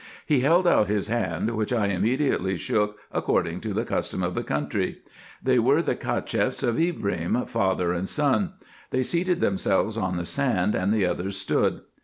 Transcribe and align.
He 0.25 0.39
held 0.39 0.65
out 0.65 0.87
his 0.87 1.09
hand, 1.09 1.51
which 1.51 1.71
I 1.71 1.89
immediately 1.89 2.57
shook 2.57 2.97
according 3.11 3.61
to 3.61 3.71
the 3.71 3.85
custom 3.85 4.23
of 4.23 4.33
the 4.33 4.41
country. 4.41 5.03
They 5.43 5.59
were 5.59 5.83
the 5.83 5.95
Cacheffs 5.95 6.63
of 6.63 6.79
Ibrim, 6.79 7.45
father 7.45 7.93
and 7.93 8.09
son. 8.09 8.53
They 8.89 9.03
seated 9.03 9.41
themselves 9.41 9.97
on 9.97 10.17
the 10.17 10.25
sand, 10.25 10.73
and 10.73 10.91
the 10.91 11.05
others 11.05 11.37
stood. 11.37 11.81